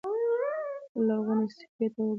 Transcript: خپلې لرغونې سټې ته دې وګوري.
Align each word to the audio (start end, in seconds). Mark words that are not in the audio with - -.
خپلې 0.83 1.03
لرغونې 1.07 1.47
سټې 1.55 1.67
ته 1.79 1.87
دې 1.93 2.01
وګوري. 2.01 2.09